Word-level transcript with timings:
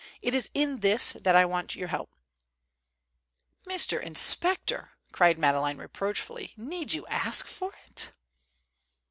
It 0.19 0.33
is 0.33 0.49
in 0.55 0.79
this 0.79 1.13
that 1.13 1.35
I 1.35 1.45
want 1.45 1.75
your 1.75 1.89
help." 1.89 2.09
"Mr. 3.67 4.01
Inspector," 4.01 4.89
cried 5.11 5.37
Madeleine 5.37 5.77
reproachfully, 5.77 6.55
"need 6.57 6.91
you 6.91 7.05
ask 7.05 7.45
for 7.45 7.75
it?" 7.85 8.11